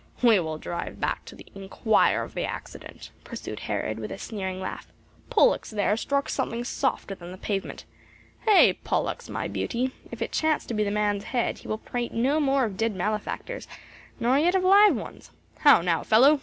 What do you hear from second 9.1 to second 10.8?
my beauty? If it chanced to